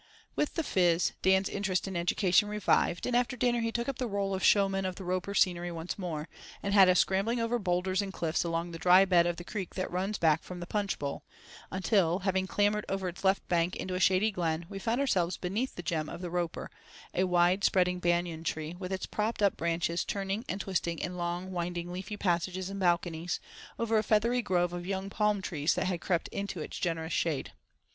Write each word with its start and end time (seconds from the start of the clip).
With 0.35 0.55
the 0.55 0.63
"fizz," 0.63 1.11
Dan's 1.21 1.47
interest 1.47 1.87
in 1.87 1.95
education 1.95 2.49
revived, 2.49 3.05
and 3.05 3.15
after 3.15 3.37
dinner 3.37 3.59
he 3.61 3.71
took 3.71 3.87
up 3.87 3.99
the 3.99 4.07
role 4.07 4.33
of 4.33 4.43
showman 4.43 4.83
of 4.83 4.95
the 4.95 5.03
Roper 5.03 5.35
scenery 5.35 5.71
once 5.71 5.95
more, 5.99 6.27
and 6.63 6.73
had 6.73 6.89
us 6.89 6.99
scrambling 6.99 7.39
over 7.39 7.59
boulders 7.59 8.01
and 8.01 8.11
cliffs 8.11 8.43
along 8.43 8.71
the 8.71 8.79
dry 8.79 9.05
bed 9.05 9.27
of 9.27 9.37
the 9.37 9.43
creek 9.43 9.75
that 9.75 9.91
runs 9.91 10.17
back 10.17 10.41
from 10.41 10.59
the 10.59 10.65
Punch 10.65 10.97
Bowl, 10.97 11.21
until, 11.69 12.17
having 12.17 12.47
clambered 12.47 12.83
over 12.89 13.07
its 13.09 13.23
left 13.23 13.47
bank 13.47 13.75
into 13.75 13.93
a 13.93 13.99
shady 13.99 14.31
glen, 14.31 14.65
we 14.69 14.79
found 14.79 14.99
ourselves 14.99 15.37
beneath 15.37 15.75
the 15.75 15.83
gem 15.83 16.09
of 16.09 16.19
the 16.19 16.31
Roper—a 16.31 17.23
wide 17.25 17.63
spreading 17.63 17.99
banyan 17.99 18.43
tree, 18.43 18.73
with 18.79 18.91
its 18.91 19.05
propped 19.05 19.43
up 19.43 19.55
branches 19.55 20.03
turning 20.03 20.43
and 20.49 20.59
twisting 20.59 20.97
in 20.97 21.15
long 21.15 21.51
winding 21.51 21.91
leafy 21.93 22.17
passages 22.17 22.71
and 22.71 22.79
balconies, 22.79 23.39
over 23.77 23.99
a 23.99 24.03
feathery 24.03 24.41
grove 24.41 24.73
of 24.73 24.87
young 24.87 25.11
palm 25.11 25.43
trees 25.43 25.75
that 25.75 25.85
had 25.85 26.01
crept 26.01 26.27
into 26.29 26.59
its 26.59 26.79
generous 26.79 27.13
shade. 27.13 27.51